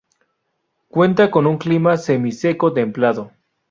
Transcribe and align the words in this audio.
Cuenta 0.87 1.29
con 1.29 1.45
un 1.45 1.59
clima 1.59 1.95
Semiseco 1.95 2.73
templado. 2.73 3.33